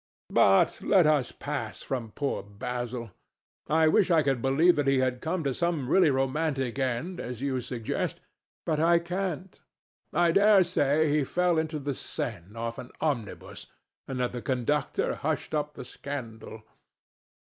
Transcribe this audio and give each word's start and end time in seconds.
But 0.31 0.81
let 0.81 1.05
us 1.05 1.31
pass 1.31 1.83
from 1.83 2.09
poor 2.13 2.41
Basil. 2.41 3.11
I 3.67 3.87
wish 3.87 4.09
I 4.09 4.23
could 4.23 4.41
believe 4.41 4.75
that 4.77 4.87
he 4.87 4.97
had 4.97 5.21
come 5.21 5.43
to 5.43 5.53
such 5.53 5.75
a 5.75 5.77
really 5.77 6.09
romantic 6.09 6.79
end 6.79 7.19
as 7.19 7.39
you 7.39 7.61
suggest, 7.61 8.19
but 8.65 8.79
I 8.79 8.97
can't. 8.97 9.61
I 10.11 10.31
dare 10.31 10.63
say 10.63 11.07
he 11.15 11.23
fell 11.23 11.59
into 11.59 11.77
the 11.77 11.93
Seine 11.93 12.55
off 12.55 12.79
an 12.79 12.89
omnibus 12.99 13.67
and 14.07 14.19
that 14.21 14.31
the 14.31 14.41
conductor 14.41 15.13
hushed 15.13 15.53
up 15.53 15.75
the 15.75 15.85
scandal. 15.85 16.63